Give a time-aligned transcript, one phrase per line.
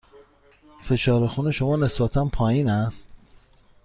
[0.81, 3.09] فشار خون شما نسبتاً پایین است.